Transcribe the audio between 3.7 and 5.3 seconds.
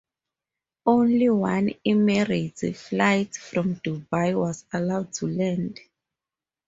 Dubai was allowed to